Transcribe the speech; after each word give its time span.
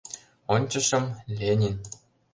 Ончышым— 0.53 1.05
«Ленин». 1.37 1.75